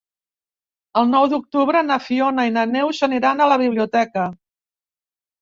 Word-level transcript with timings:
El 1.01 1.11
nou 1.15 1.27
d'octubre 1.33 1.83
na 1.89 1.97
Fiona 2.05 2.47
i 2.51 2.55
na 2.57 2.65
Neus 2.73 3.03
aniran 3.09 3.45
a 3.45 3.49
la 3.53 3.61
biblioteca. 3.65 4.27